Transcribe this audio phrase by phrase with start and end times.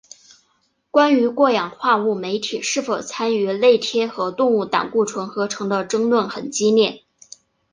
[0.89, 7.03] 关于过氧化物酶体是否参与类萜和动物胆固醇合成的争论很激烈。